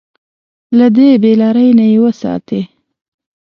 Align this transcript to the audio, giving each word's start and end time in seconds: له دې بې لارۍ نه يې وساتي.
له 0.77 0.87
دې 0.97 1.09
بې 1.21 1.31
لارۍ 1.41 1.69
نه 1.77 1.85
يې 1.91 1.97
وساتي. 2.05 2.61